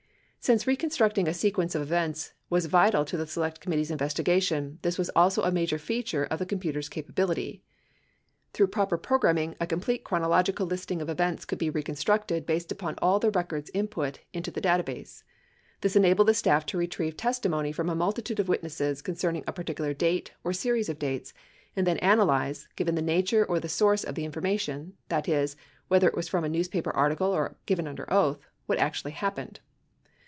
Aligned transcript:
Since 0.43 0.65
reconstructing 0.65 1.27
a 1.27 1.35
sequence 1.35 1.75
of 1.75 1.83
events 1.83 2.33
was 2.49 2.65
vital 2.65 3.05
to 3.05 3.15
the 3.15 3.27
Select 3.27 3.59
Committee's 3.59 3.91
investigation, 3.91 4.79
this 4.81 4.97
was 4.97 5.11
also 5.15 5.43
a 5.43 5.51
major 5.51 5.77
feature 5.77 6.23
of 6.25 6.39
the 6.39 6.47
com 6.47 6.59
puter's 6.59 6.89
capability. 6.89 7.61
Through 8.51 8.67
proper 8.73 8.97
programing, 8.97 9.55
a 9.61 9.67
complete 9.67 10.03
chrono 10.03 10.27
logical 10.27 10.65
listing 10.65 10.99
of 10.99 11.09
events 11.09 11.45
could 11.45 11.59
be 11.59 11.69
reconstructed 11.69 12.47
based 12.47 12.71
upon 12.71 12.95
all 13.03 13.19
the 13.19 13.29
records 13.29 13.69
input 13.75 14.17
into 14.33 14.49
the 14.49 14.59
data 14.61 14.81
base. 14.81 15.23
This 15.81 15.95
enabled 15.95 16.27
the 16.27 16.33
staff 16.33 16.65
to 16.65 16.75
retrieve 16.77 17.13
testi 17.15 17.45
1091 17.47 17.51
mony 17.51 17.71
from 17.71 17.89
a 17.89 17.95
multitude 17.95 18.39
of 18.39 18.49
witnesses 18.49 19.03
concerning 19.03 19.43
a 19.45 19.53
particular 19.53 19.93
date 19.93 20.31
or 20.43 20.53
series 20.53 20.89
of 20.89 20.97
dates, 20.97 21.35
and 21.75 21.85
then 21.85 21.99
analyze— 21.99 22.67
given 22.77 22.95
the 22.95 23.01
nature 23.03 23.45
or 23.45 23.59
the 23.59 23.69
source 23.69 24.03
of 24.03 24.15
the 24.15 24.25
information, 24.25 24.97
that 25.09 25.29
is, 25.29 25.55
whether 25.87 26.07
it 26.07 26.15
was 26.15 26.27
from 26.27 26.43
a 26.43 26.49
newspaper 26.49 26.89
article 26.89 27.29
or 27.31 27.57
given 27.67 27.87
under 27.87 28.11
oath— 28.11 28.47
what 28.65 28.79
actually 28.79 29.11
happened. 29.11 29.59